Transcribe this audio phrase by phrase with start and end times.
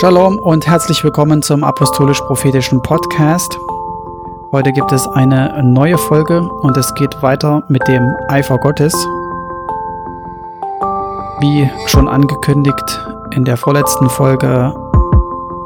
[0.00, 3.58] Shalom und herzlich willkommen zum Apostolisch-Prophetischen Podcast.
[4.50, 8.94] Heute gibt es eine neue Folge und es geht weiter mit dem Eifer Gottes.
[11.40, 12.98] Wie schon angekündigt
[13.32, 14.72] in der vorletzten Folge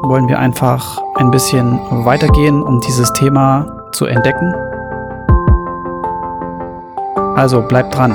[0.03, 4.53] wollen wir einfach ein bisschen weitergehen, um dieses Thema zu entdecken.
[7.37, 8.13] Also bleibt dran.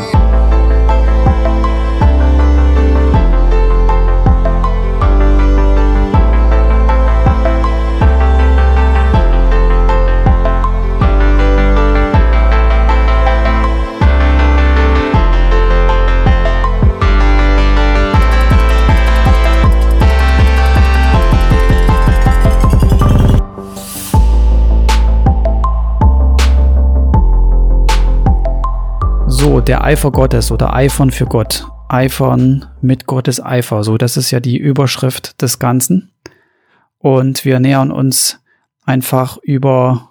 [29.40, 31.66] Der Eifer Gottes oder Eifern für Gott.
[31.88, 33.84] Eifern mit Gottes Eifer.
[33.84, 36.12] So, das ist ja die Überschrift des Ganzen.
[36.98, 38.40] Und wir nähern uns
[38.84, 40.10] einfach über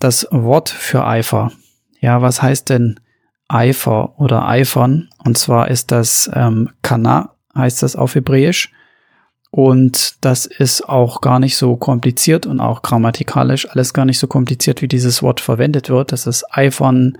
[0.00, 1.52] das Wort für Eifer.
[2.00, 2.98] Ja, was heißt denn
[3.46, 5.08] Eifer oder Eifern?
[5.24, 8.72] Und zwar ist das ähm, Kana, heißt das auf Hebräisch.
[9.52, 14.26] Und das ist auch gar nicht so kompliziert und auch grammatikalisch alles gar nicht so
[14.26, 16.10] kompliziert, wie dieses Wort verwendet wird.
[16.10, 17.16] Das ist Eifern,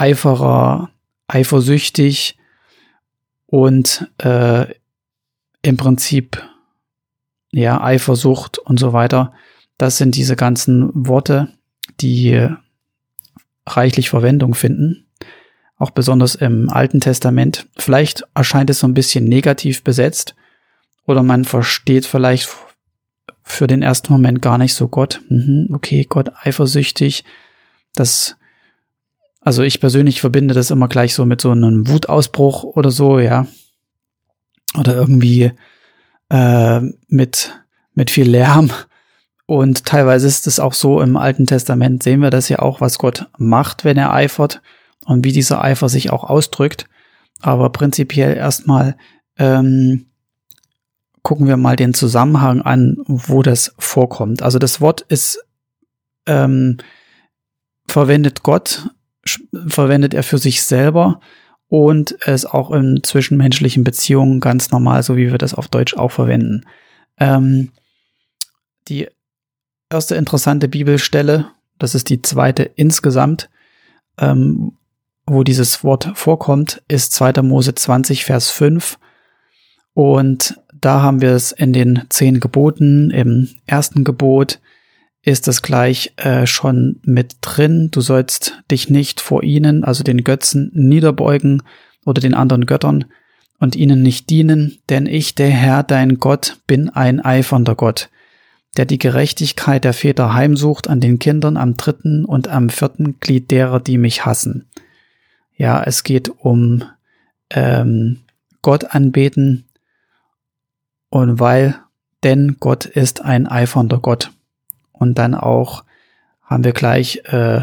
[0.00, 0.90] Eiferer,
[1.28, 2.38] eifersüchtig
[3.46, 4.66] und äh,
[5.62, 6.42] im Prinzip
[7.52, 9.34] ja Eifersucht und so weiter.
[9.76, 11.52] Das sind diese ganzen Worte,
[12.00, 12.48] die
[13.66, 15.06] reichlich Verwendung finden,
[15.76, 17.66] auch besonders im Alten Testament.
[17.76, 20.34] Vielleicht erscheint es so ein bisschen negativ besetzt
[21.04, 22.48] oder man versteht vielleicht
[23.42, 25.20] für den ersten Moment gar nicht so Gott.
[25.28, 27.24] Mhm, okay, Gott eifersüchtig.
[27.94, 28.36] Das
[29.40, 33.46] also ich persönlich verbinde das immer gleich so mit so einem Wutausbruch oder so, ja.
[34.78, 35.52] Oder irgendwie
[36.28, 37.62] äh, mit,
[37.94, 38.70] mit viel Lärm.
[39.46, 42.98] Und teilweise ist es auch so, im Alten Testament sehen wir das ja auch, was
[42.98, 44.62] Gott macht, wenn er eifert
[45.06, 46.86] und wie dieser Eifer sich auch ausdrückt.
[47.40, 48.96] Aber prinzipiell erstmal
[49.38, 50.06] ähm,
[51.22, 54.42] gucken wir mal den Zusammenhang an, wo das vorkommt.
[54.42, 55.42] Also das Wort ist
[56.26, 56.76] ähm,
[57.88, 58.90] verwendet Gott
[59.66, 61.20] verwendet er für sich selber
[61.68, 66.10] und es auch in zwischenmenschlichen Beziehungen ganz normal, so wie wir das auf Deutsch auch
[66.10, 66.66] verwenden.
[67.18, 67.70] Ähm,
[68.88, 69.08] die
[69.90, 73.50] erste interessante Bibelstelle, das ist die zweite insgesamt,
[74.18, 74.72] ähm,
[75.26, 77.42] wo dieses Wort vorkommt, ist 2.
[77.42, 78.98] Mose 20, Vers 5.
[79.94, 84.60] Und da haben wir es in den zehn Geboten, im ersten Gebot,
[85.22, 87.90] ist das gleich äh, schon mit drin.
[87.90, 91.62] Du sollst dich nicht vor ihnen, also den Götzen, niederbeugen
[92.04, 93.04] oder den anderen Göttern
[93.58, 98.08] und ihnen nicht dienen, denn ich, der Herr, dein Gott, bin ein eifernder Gott,
[98.76, 103.50] der die Gerechtigkeit der Väter heimsucht an den Kindern am dritten und am vierten Glied
[103.50, 104.66] derer, die mich hassen.
[105.56, 106.84] Ja, es geht um
[107.50, 108.20] ähm,
[108.62, 109.66] Gott anbeten
[111.10, 111.76] und weil,
[112.24, 114.30] denn Gott ist ein eifernder Gott.
[115.00, 115.82] Und dann auch
[116.42, 117.62] haben wir gleich äh,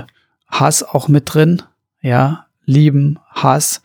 [0.49, 1.61] Hass auch mit drin.
[2.01, 3.83] Ja, lieben, Hass.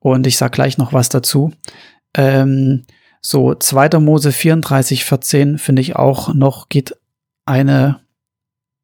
[0.00, 1.52] Und ich sag gleich noch was dazu.
[2.14, 2.84] Ähm,
[3.20, 4.00] so, 2.
[4.00, 6.96] Mose 34, 14 finde ich auch noch, geht
[7.46, 8.00] eine,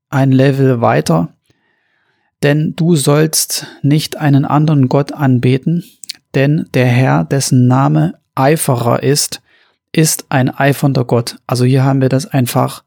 [0.09, 1.35] ein Level weiter.
[2.43, 5.85] Denn du sollst nicht einen anderen Gott anbeten,
[6.35, 9.43] denn der Herr, dessen Name Eiferer ist,
[9.93, 11.37] ist ein eifernder Gott.
[11.47, 12.85] Also hier haben wir das einfach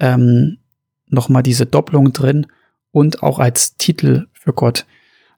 [0.00, 0.58] ähm,
[1.06, 2.46] nochmal diese Doppelung drin
[2.90, 4.86] und auch als Titel für Gott.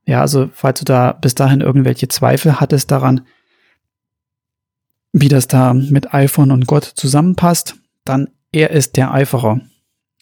[0.06, 3.26] Ja, also falls du da bis dahin irgendwelche Zweifel hattest daran,
[5.12, 9.60] wie das da mit iPhone und Gott zusammenpasst, dann er ist der Eiferer.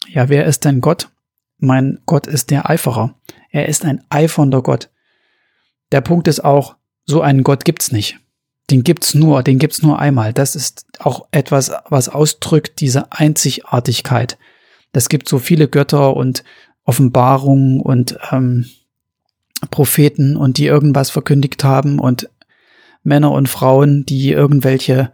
[0.07, 1.09] Ja, wer ist denn Gott?
[1.57, 3.15] Mein Gott ist der Eiferer.
[3.51, 4.89] Er ist ein eifernder Gott.
[5.91, 6.75] Der Punkt ist auch,
[7.05, 8.19] so einen Gott gibt's nicht.
[8.69, 10.33] Den gibt's nur, den gibt's nur einmal.
[10.33, 14.37] Das ist auch etwas, was ausdrückt diese Einzigartigkeit.
[14.91, 16.43] Es gibt so viele Götter und
[16.83, 18.65] Offenbarungen und ähm,
[19.71, 22.29] Propheten und die irgendwas verkündigt haben und
[23.03, 25.11] Männer und Frauen, die irgendwelche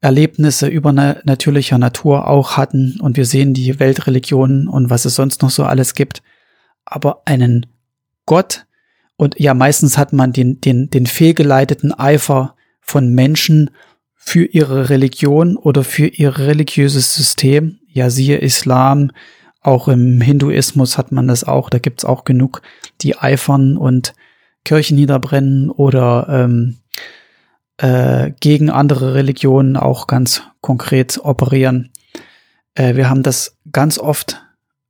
[0.00, 5.50] Erlebnisse übernatürlicher Natur auch hatten und wir sehen die Weltreligionen und was es sonst noch
[5.50, 6.22] so alles gibt.
[6.84, 7.66] Aber einen
[8.26, 8.66] Gott
[9.16, 12.54] und ja, meistens hat man den, den, den fehlgeleiteten Eifer
[12.88, 13.70] von Menschen
[14.14, 17.80] für ihre Religion oder für ihr religiöses System.
[17.86, 19.10] Ja, siehe Islam,
[19.60, 22.62] auch im Hinduismus hat man das auch, da gibt's auch genug,
[23.02, 24.14] die eifern und
[24.64, 26.78] Kirchen niederbrennen oder ähm,
[27.76, 31.90] äh, gegen andere Religionen auch ganz konkret operieren.
[32.74, 34.42] Äh, wir haben das ganz oft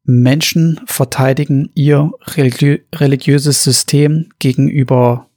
[0.04, 5.27] Menschen verteidigen ihr religi religiöses System gegenüber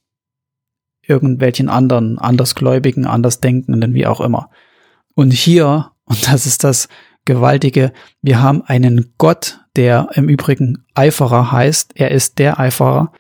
[1.12, 4.50] irgendwelchen anderen, andersgläubigen, andersdenkenden, wie auch immer.
[5.14, 6.88] Und hier, und das ist das
[7.26, 7.92] Gewaltige,
[8.22, 11.92] wir haben einen Gott, der im Übrigen Eiferer heißt.
[11.96, 13.12] Er ist der Eiferer.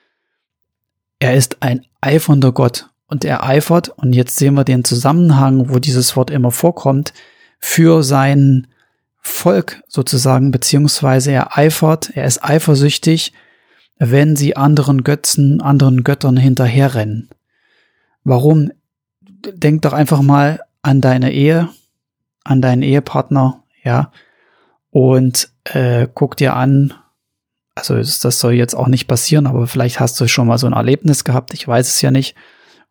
[1.19, 5.79] Er ist ein eifernder Gott und er eifert, und jetzt sehen wir den Zusammenhang, wo
[5.79, 7.13] dieses Wort immer vorkommt,
[7.59, 8.67] für sein
[9.19, 13.33] Volk sozusagen, beziehungsweise er eifert, er ist eifersüchtig,
[13.99, 17.29] wenn sie anderen Götzen, anderen Göttern hinterherrennen.
[18.23, 18.71] Warum?
[19.21, 21.69] Denk doch einfach mal an deine Ehe,
[22.43, 24.11] an deinen Ehepartner, ja,
[24.91, 26.93] und äh, guck dir an,
[27.75, 30.73] also das soll jetzt auch nicht passieren, aber vielleicht hast du schon mal so ein
[30.73, 32.35] Erlebnis gehabt, ich weiß es ja nicht,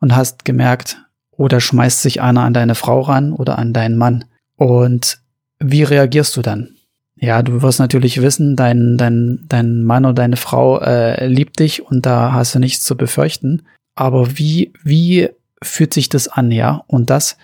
[0.00, 0.98] und hast gemerkt,
[1.40, 4.26] oder schmeißt sich einer an deine Frau ran oder an deinen Mann.
[4.56, 5.20] Und
[5.58, 6.76] wie reagierst du dann?
[7.16, 11.82] Ja, du wirst natürlich wissen, dein, dein, dein Mann oder deine Frau äh, liebt dich
[11.82, 13.62] und da hast du nichts zu befürchten.
[14.00, 15.28] Aber wie, wie
[15.62, 16.82] fühlt sich das an, ja?
[16.86, 17.36] Und das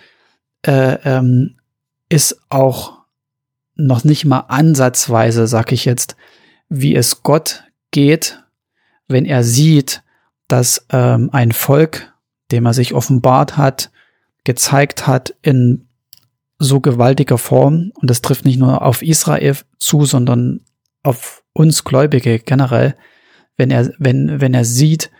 [0.65, 1.57] äh, ähm,
[2.09, 2.97] ist auch
[3.75, 6.15] noch nicht mal ansatzweise, sag ich jetzt,
[6.67, 8.43] wie es Gott geht,
[9.07, 10.01] wenn er sieht,
[10.47, 12.11] dass ähm, ein Volk,
[12.51, 13.91] dem er sich offenbart hat,
[14.43, 15.87] gezeigt hat in
[16.57, 20.61] so gewaltiger Form, und das trifft nicht nur auf Israel zu, sondern
[21.03, 22.95] auf uns Gläubige generell,
[23.57, 25.11] wenn er, wenn, wenn er sieht,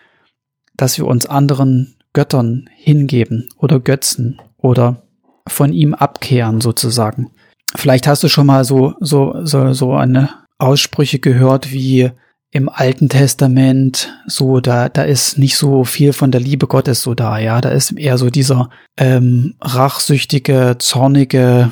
[0.77, 5.03] dass wir uns anderen Göttern hingeben oder Götzen oder
[5.47, 7.31] von ihm abkehren sozusagen.
[7.75, 12.11] Vielleicht hast du schon mal so, so, so, so eine Aussprüche gehört wie,
[12.51, 17.13] im Alten Testament so, da, da ist nicht so viel von der Liebe Gottes so
[17.13, 17.61] da, ja.
[17.61, 21.71] Da ist eher so dieser ähm, rachsüchtige, zornige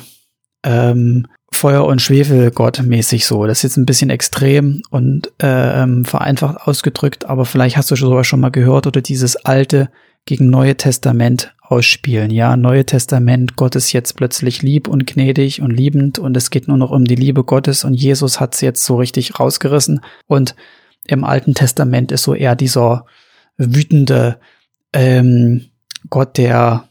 [0.64, 1.26] ähm,
[1.56, 3.46] Feuer- und Schwefelgott mäßig so.
[3.46, 8.26] Das ist jetzt ein bisschen extrem und ähm, vereinfacht ausgedrückt, aber vielleicht hast du sowas
[8.26, 9.90] schon mal gehört oder dieses alte
[10.24, 12.30] gegen Neue Testament ausspielen.
[12.30, 16.68] Ja, Neue Testament, Gott ist jetzt plötzlich lieb und gnädig und liebend und es geht
[16.68, 20.00] nur noch um die Liebe Gottes und Jesus hat es jetzt so richtig rausgerissen.
[20.26, 20.54] Und
[21.06, 23.06] im Alten Testament ist so eher dieser
[23.56, 24.38] wütende
[24.92, 25.66] ähm,
[26.10, 26.88] Gott, der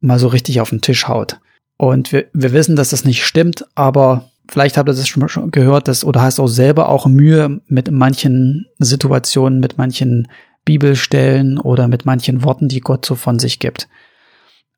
[0.00, 1.40] mal so richtig auf den Tisch haut.
[1.78, 5.88] Und wir, wir wissen, dass das nicht stimmt, aber vielleicht habt ihr das schon gehört,
[5.88, 10.28] dass, oder hast auch selber auch Mühe mit manchen Situationen, mit manchen
[10.64, 13.88] Bibelstellen oder mit manchen Worten, die Gott so von sich gibt.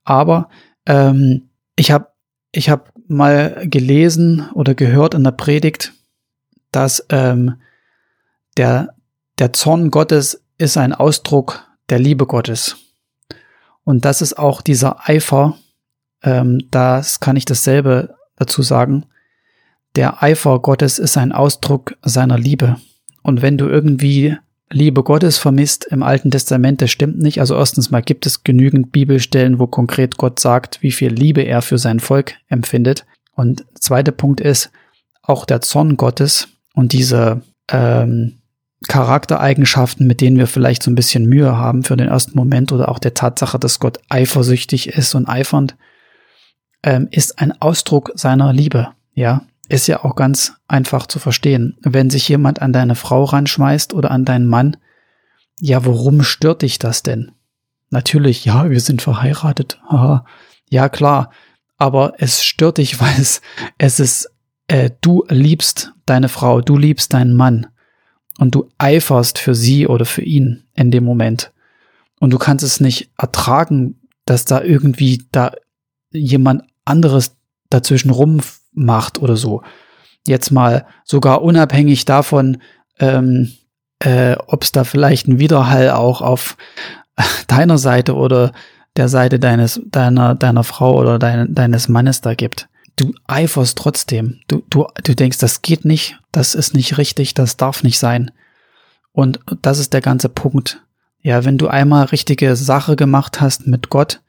[0.05, 0.51] Aber
[0.87, 2.09] ähm, ich habe
[2.53, 5.95] ich hab mal gelesen oder gehört in der Predigt,
[6.71, 7.57] dass ähm,
[8.57, 8.95] der,
[9.39, 12.77] der Zorn Gottes ist ein Ausdruck der Liebe Gottes.
[13.85, 15.57] Und das ist auch dieser Eifer,
[16.23, 19.07] ähm, das kann ich dasselbe dazu sagen.
[19.97, 22.77] Der Eifer Gottes ist ein Ausdruck seiner Liebe.
[23.23, 24.37] Und wenn du irgendwie
[24.73, 27.41] Liebe Gottes vermisst im Alten Testament, das stimmt nicht.
[27.41, 31.61] Also erstens mal gibt es genügend Bibelstellen, wo konkret Gott sagt, wie viel Liebe er
[31.61, 33.05] für sein Volk empfindet.
[33.35, 34.71] Und zweiter Punkt ist
[35.23, 38.39] auch der Zorn Gottes und diese ähm,
[38.87, 42.89] Charaktereigenschaften, mit denen wir vielleicht so ein bisschen Mühe haben für den ersten Moment oder
[42.89, 45.77] auch der Tatsache, dass Gott eifersüchtig ist und eifernd,
[46.83, 48.89] ähm, ist ein Ausdruck seiner Liebe.
[49.15, 51.77] Ja, ist ja auch ganz einfach zu verstehen.
[51.83, 54.77] Wenn sich jemand an deine Frau ranschmeißt oder an deinen Mann,
[55.61, 57.33] ja, warum stört dich das denn?
[57.91, 59.81] Natürlich, ja, wir sind verheiratet.
[59.89, 60.25] Aha.
[60.69, 61.31] Ja, klar.
[61.77, 63.41] Aber es stört dich, weil es,
[63.79, 64.31] es ist,
[64.69, 67.67] äh, du liebst deine Frau, du liebst deinen Mann
[68.39, 71.53] und du eiferst für sie oder für ihn in dem Moment.
[72.19, 75.53] Und du kannst es nicht ertragen, dass da irgendwie da
[76.13, 77.37] jemand anderes
[77.71, 78.41] dazwischen rum
[78.73, 79.63] macht oder so.
[80.27, 82.59] Jetzt mal sogar unabhängig davon,
[82.99, 83.53] ähm,
[84.01, 86.57] äh, ob es da vielleicht einen Widerhall auch auf
[87.47, 88.53] deiner Seite oder
[88.97, 92.69] der Seite deines, deiner, deiner Frau oder dein, deines Mannes da gibt.
[92.97, 94.41] Du eiferst trotzdem.
[94.49, 98.31] Du, du, du denkst, das geht nicht, das ist nicht richtig, das darf nicht sein.
[99.13, 100.83] Und das ist der ganze Punkt.
[101.23, 104.21] Ja, wenn du einmal richtige Sache gemacht hast mit Gott,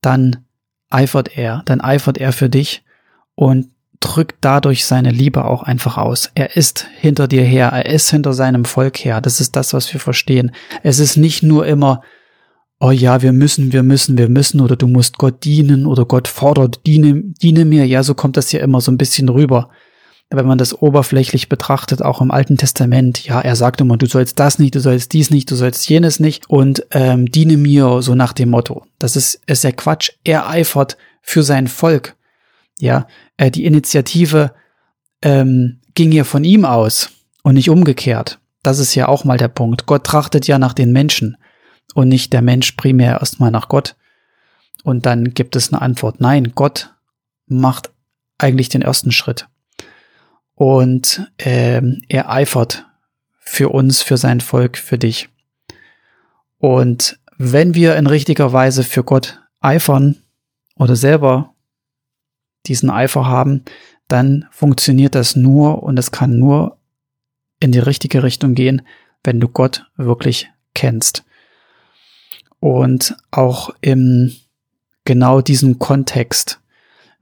[0.00, 0.44] dann
[0.90, 2.82] eifert er, dann eifert er für dich
[3.34, 6.30] und drückt dadurch seine Liebe auch einfach aus.
[6.34, 9.20] Er ist hinter dir her, er ist hinter seinem Volk her.
[9.20, 10.52] Das ist das, was wir verstehen.
[10.82, 12.02] Es ist nicht nur immer,
[12.80, 16.28] oh ja, wir müssen, wir müssen, wir müssen oder du musst Gott dienen oder Gott
[16.28, 17.86] fordert, diene, diene mir.
[17.86, 19.70] Ja, so kommt das ja immer so ein bisschen rüber.
[20.30, 24.38] Wenn man das oberflächlich betrachtet, auch im Alten Testament, ja, er sagt immer, du sollst
[24.38, 28.14] das nicht, du sollst dies nicht, du sollst jenes nicht und ähm, diene mir so
[28.14, 28.84] nach dem Motto.
[28.98, 30.10] Das ist, ist ja Quatsch.
[30.24, 32.14] Er eifert für sein Volk.
[32.78, 33.06] Ja,
[33.38, 34.52] äh, die Initiative
[35.22, 37.10] ähm, ging ja von ihm aus
[37.42, 38.38] und nicht umgekehrt.
[38.62, 39.86] Das ist ja auch mal der Punkt.
[39.86, 41.38] Gott trachtet ja nach den Menschen
[41.94, 43.96] und nicht der Mensch primär erstmal nach Gott.
[44.84, 46.20] Und dann gibt es eine Antwort.
[46.20, 46.94] Nein, Gott
[47.46, 47.90] macht
[48.36, 49.48] eigentlich den ersten Schritt.
[50.58, 52.84] Und ähm, er eifert
[53.38, 55.28] für uns, für sein Volk, für dich.
[56.58, 60.16] Und wenn wir in richtiger Weise für Gott eifern
[60.74, 61.54] oder selber
[62.66, 63.62] diesen Eifer haben,
[64.08, 66.76] dann funktioniert das nur und es kann nur
[67.60, 68.82] in die richtige Richtung gehen,
[69.22, 71.24] wenn du Gott wirklich kennst.
[72.58, 74.34] Und auch im
[75.04, 76.60] genau diesem Kontext,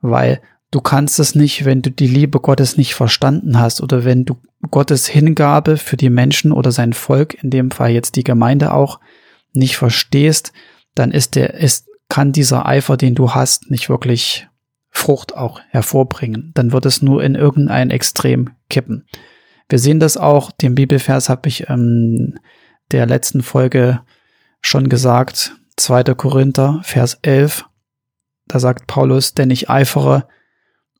[0.01, 0.41] weil
[0.71, 4.37] du kannst es nicht, wenn du die Liebe Gottes nicht verstanden hast oder wenn du
[4.71, 9.01] Gottes Hingabe für die Menschen oder sein Volk, in dem Fall jetzt die Gemeinde auch,
[9.53, 10.53] nicht verstehst,
[10.95, 14.49] dann ist der, ist, kann dieser Eifer, den du hast, nicht wirklich
[14.91, 16.53] Frucht auch hervorbringen.
[16.55, 19.07] Dann wird es nur in irgendein Extrem kippen.
[19.69, 22.39] Wir sehen das auch, den Bibelvers habe ich ähm,
[22.93, 24.01] der letzten Folge
[24.61, 26.05] schon gesagt, 2.
[26.15, 27.67] Korinther, Vers 11.
[28.47, 30.29] Da sagt Paulus, denn ich eifere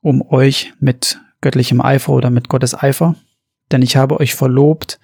[0.07, 3.15] um euch mit göttlichem Eifer oder mit Gottes Eifer,
[3.71, 5.01] denn ich habe euch verlobt,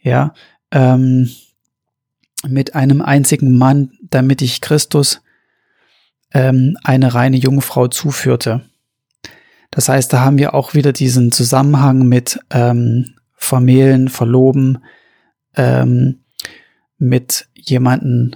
[0.00, 0.34] ja,
[0.72, 1.30] ähm,
[2.48, 5.22] mit einem einzigen Mann, damit ich Christus
[6.34, 8.62] ähm, eine reine Jungfrau zuführte.
[9.70, 14.82] Das heißt, da haben wir auch wieder diesen Zusammenhang mit ähm, Vermählen, Verloben,
[15.54, 16.24] ähm,
[16.98, 18.34] mit jemanden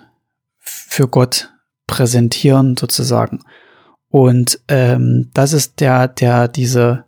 [0.60, 1.52] für Gott
[1.88, 3.40] präsentieren sozusagen.
[4.08, 7.04] Und ähm, das ist der, der diese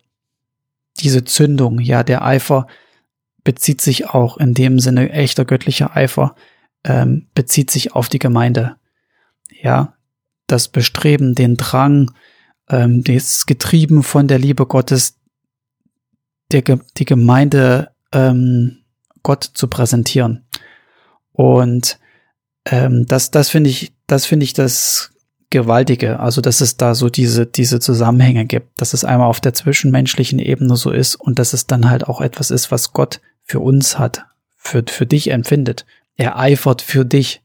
[1.01, 2.67] diese Zündung, ja, der Eifer
[3.45, 6.35] bezieht sich auch in dem Sinne echter göttlicher Eifer
[6.85, 8.77] ähm, bezieht sich auf die Gemeinde.
[9.63, 9.95] Ja,
[10.47, 12.13] das Bestreben, den Drang,
[12.69, 15.19] ähm, das getrieben von der Liebe Gottes,
[16.53, 16.63] der,
[16.97, 18.79] die Gemeinde ähm,
[19.23, 20.47] Gott zu präsentieren.
[21.33, 21.99] Und
[22.67, 25.11] ähm, das, das finde ich, das finde ich das
[25.51, 26.21] Gewaltige.
[26.21, 30.39] Also, dass es da so diese, diese Zusammenhänge gibt, dass es einmal auf der zwischenmenschlichen
[30.39, 33.99] Ebene so ist und dass es dann halt auch etwas ist, was Gott für uns
[33.99, 34.27] hat,
[34.57, 35.87] für, für dich empfindet.
[36.17, 37.43] Er eifert für dich.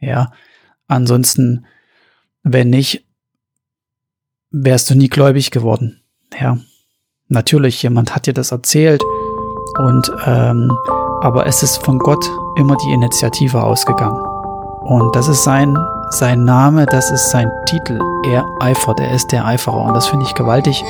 [0.00, 0.32] Ja.
[0.86, 1.66] Ansonsten
[2.44, 3.04] wenn nicht,
[4.50, 6.02] wärst du nie gläubig geworden.
[6.38, 6.58] Ja,
[7.28, 9.02] natürlich, jemand hat dir das erzählt
[9.78, 10.70] und ähm,
[11.22, 12.24] aber es ist von Gott
[12.56, 14.20] immer die Initiative ausgegangen.
[14.82, 15.74] Und das ist sein,
[16.10, 17.98] sein Name, das ist sein Titel.
[18.26, 20.82] Er eifert, er ist der Eiferer und das finde ich gewaltig.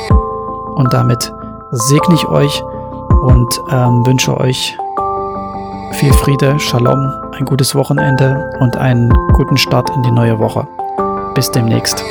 [0.74, 1.32] Und damit
[1.70, 2.62] segne ich euch
[3.22, 4.76] und ähm, wünsche euch
[5.92, 10.66] viel Friede, Shalom, ein gutes Wochenende und einen guten Start in die neue Woche.
[11.34, 12.04] Bis demnächst.